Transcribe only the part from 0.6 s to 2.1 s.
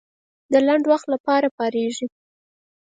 لنډ وخت لپاره پارېږي.